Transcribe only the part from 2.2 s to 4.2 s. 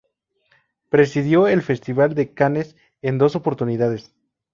Cannes en dos oportunidades.